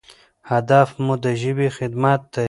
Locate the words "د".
1.23-1.25